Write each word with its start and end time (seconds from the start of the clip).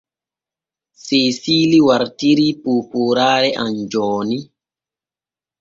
Seesiili 1.05 1.79
wartirii 1.87 2.49
poopooraare 2.63 3.49
am 3.63 3.71
jooni. 3.91 4.37